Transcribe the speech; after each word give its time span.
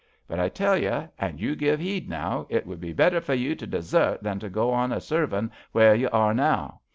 But 0.27 0.39
I 0.39 0.49
tell 0.49 0.75
you, 0.75 1.09
an' 1.19 1.37
you 1.37 1.55
give 1.55 1.79
'eed 1.79 2.09
now, 2.09 2.47
it 2.49 2.65
would 2.65 2.81
be 2.81 2.91
better 2.91 3.21
for 3.21 3.35
you 3.35 3.53
to 3.53 3.67
desert 3.67 4.23
than 4.23 4.39
to 4.39 4.49
go 4.49 4.71
on 4.71 4.91
a 4.91 4.99
servin' 4.99 5.51
where 5.73 5.93
you 5.93 6.09
are 6.11 6.33
now. 6.33 6.79